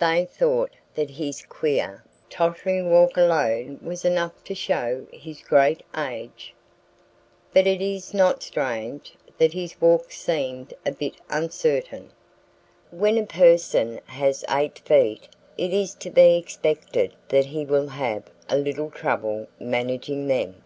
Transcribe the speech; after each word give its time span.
They 0.00 0.24
thought 0.24 0.72
that 0.96 1.08
his 1.08 1.42
queer, 1.42 2.02
tottering 2.28 2.90
walk 2.90 3.16
alone 3.16 3.78
was 3.80 4.04
enough 4.04 4.42
to 4.42 4.54
show 4.56 5.06
his 5.12 5.40
great 5.40 5.84
age. 5.96 6.52
But 7.52 7.68
it 7.68 7.80
is 7.80 8.12
not 8.12 8.42
strange 8.42 9.14
that 9.38 9.52
his 9.52 9.80
walk 9.80 10.10
seemed 10.10 10.74
a 10.84 10.90
bit 10.90 11.14
uncertain. 11.30 12.10
When 12.90 13.18
a 13.18 13.24
person 13.26 14.00
has 14.06 14.44
eight 14.50 14.80
feet 14.80 15.28
it 15.56 15.72
is 15.72 15.94
to 16.00 16.10
be 16.10 16.36
expected 16.36 17.14
that 17.28 17.46
he 17.46 17.64
will 17.64 17.86
have 17.86 18.24
a 18.48 18.58
little 18.58 18.90
trouble 18.90 19.46
managing 19.60 20.26
them. 20.26 20.64